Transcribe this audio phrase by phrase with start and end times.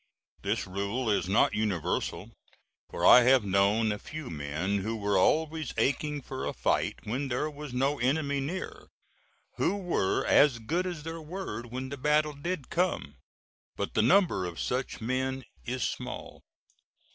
[0.41, 2.31] This rule is not universal,
[2.89, 7.27] for I have known a few men who were always aching for a fight when
[7.27, 8.87] there was no enemy near,
[9.57, 13.17] who were as good as their word when the battle did come.
[13.75, 16.41] But the number of such men is small.